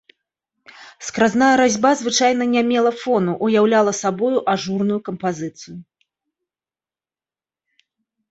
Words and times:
Скразная 1.07 1.49
разьба 1.61 1.89
звычайна 1.99 2.43
не 2.53 2.63
мела 2.69 2.91
фону, 3.01 3.33
уяўляла 3.47 3.91
сабою 4.01 4.39
ажурную 4.53 4.99
кампазіцыю. 5.09 5.77